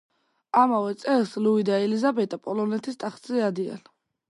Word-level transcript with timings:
ამავე 0.61 0.95
წელს 1.03 1.33
ლუი 1.47 1.67
და 1.69 1.77
ელიზაბეტა 1.87 2.41
პოლონეთის 2.49 3.01
ტახტზე 3.05 3.47
ადიან. 3.53 3.89